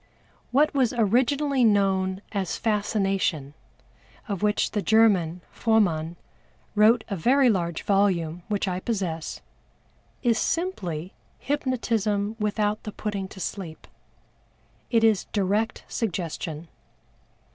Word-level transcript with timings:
What 0.49 0.73
was 0.73 0.93
originally 0.93 1.63
known 1.63 2.23
as 2.31 2.57
Fascination, 2.57 3.53
of 4.27 4.41
which 4.41 4.71
the 4.71 4.81
German, 4.81 5.41
FROMANN, 5.53 6.15
wrote 6.73 7.03
a 7.09 7.15
very 7.15 7.51
large 7.51 7.83
volume 7.83 8.41
which 8.47 8.67
I 8.67 8.79
possess, 8.79 9.41
is 10.23 10.39
simply 10.39 11.13
Hypnotism 11.37 12.35
without 12.39 12.81
the 12.81 12.91
putting 12.91 13.27
to 13.27 13.39
sleep. 13.39 13.85
It 14.89 15.03
is 15.03 15.25
direct 15.25 15.83
Suggestion. 15.87 16.67